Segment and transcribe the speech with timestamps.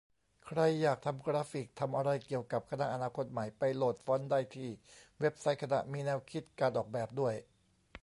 [0.45, 4.69] ใครอยากทำกราฟิก ทำอะไรเกี่ยวกับ คณะอนาคตใหม่ ไปโหลดฟอนต์ได้ที่
[5.19, 7.35] เว็บไซต์คณะ มีแนวคิดการออกแบบด้วย